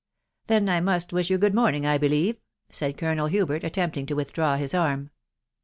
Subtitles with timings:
[0.47, 4.55] "Then I must wish you good morning, I believe,'' said Colonel Hubert, attempting to withdraw
[4.55, 5.11] his arm.